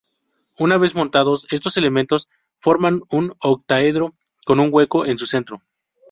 Una 0.57 0.79
vez 0.79 0.95
montados 0.95 1.45
estos 1.51 1.77
elementos 1.77 2.27
forma 2.57 2.89
un 3.11 3.35
octaedro 3.39 4.15
con 4.47 4.59
un 4.59 4.69
hueco 4.73 5.05
en 5.05 5.19
su 5.19 5.27
centro. 5.27 5.61